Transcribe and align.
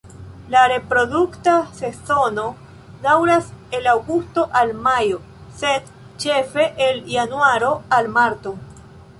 La 0.53 0.61
reprodukta 0.69 1.51
sezono 1.79 2.45
daŭras 3.03 3.51
el 3.81 3.89
aŭgusto 3.93 4.47
al 4.63 4.73
majo, 4.89 5.21
sed 5.61 5.95
ĉefe 6.25 6.69
el 6.87 7.01
januaro 7.21 7.71
al 8.01 8.11
marto. 8.19 8.57